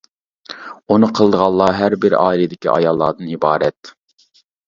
[0.93, 3.93] ئۇنى قىلىدىغانلار ھەر بىر ئائىلىدىكى ئاياللاردىن ئىبارەت.